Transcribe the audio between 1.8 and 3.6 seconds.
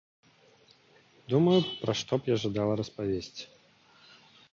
пра што б я жадала распавесці.